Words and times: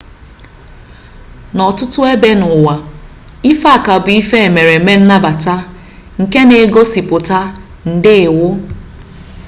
n'ọtụtụ 1.55 1.99
ebe 2.13 2.29
n'ụwa 2.39 2.75
ife 3.51 3.69
aka 3.77 3.93
bụ 4.03 4.11
emereme 4.45 4.93
nnabata 4.99 5.55
nke 6.21 6.39
na-egosipụta 6.49 7.37
ndeewo 7.93 8.49